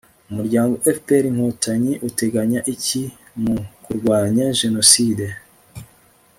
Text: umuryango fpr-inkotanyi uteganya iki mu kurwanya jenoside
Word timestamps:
umuryango 0.31 0.73
fpr-inkotanyi 0.95 1.93
uteganya 2.09 2.59
iki 2.73 3.01
mu 3.43 3.55
kurwanya 3.83 4.45
jenoside 4.59 5.25